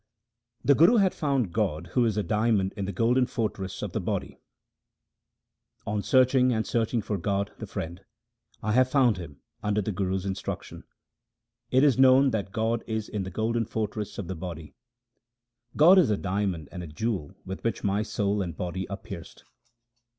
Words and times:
The 0.65 0.73
Guru 0.73 0.95
has 0.95 1.13
found 1.13 1.53
God, 1.53 1.89
who 1.93 2.05
is 2.05 2.17
a 2.17 2.23
diamond 2.23 2.73
in 2.75 2.85
the 2.85 2.91
golden 2.91 3.27
fortress 3.27 3.83
of 3.83 3.91
the 3.91 4.01
body:— 4.01 4.39
On 5.85 6.01
searching 6.01 6.51
and 6.51 6.65
searching 6.65 7.03
for 7.03 7.19
God, 7.19 7.51
the 7.59 7.67
Friend, 7.67 8.03
I 8.63 8.71
have 8.71 8.89
found 8.89 9.17
Him 9.17 9.41
under 9.61 9.79
the 9.79 9.91
Guru's 9.91 10.25
instruction. 10.25 10.85
It 11.69 11.83
is 11.83 11.99
known 11.99 12.31
that 12.31 12.51
God 12.51 12.83
is 12.87 13.09
in 13.09 13.21
the 13.21 13.29
golden 13.29 13.65
fortress 13.67 14.17
of 14.17 14.27
the 14.27 14.33
body. 14.33 14.73
316 15.77 15.77
THE 15.77 15.77
SIKH 15.77 15.77
RELIGION 15.77 15.77
God 15.77 15.97
is 16.01 16.09
a 16.09 16.17
diamond 16.17 16.69
and 16.71 16.81
a 16.81 16.91
jewel 16.91 17.35
with 17.45 17.63
which 17.63 17.83
my 17.83 18.01
soul 18.01 18.41
and 18.41 18.57
body 18.57 18.87
are 18.89 18.97
pierced. 18.97 19.43